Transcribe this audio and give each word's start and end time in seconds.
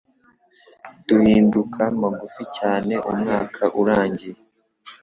Duhinduka 1.07 1.81
mugufi 1.99 2.43
cyane 2.57 2.93
umwaka 3.11 3.63
urangiye. 3.81 4.39